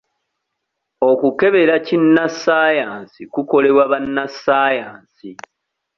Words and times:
Okukebera 1.09 1.75
kinnassaayansi 1.87 3.21
kukolebwa 3.33 3.83
bannassaayansi. 3.91 5.29